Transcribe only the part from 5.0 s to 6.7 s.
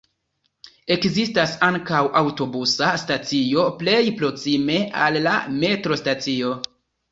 al la metrostacio.